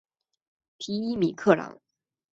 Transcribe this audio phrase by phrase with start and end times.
[0.79, 1.79] 皮伊米克朗。